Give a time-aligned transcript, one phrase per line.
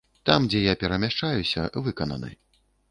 [0.29, 2.37] Там, дзе я перамяшчаюся, выкананы.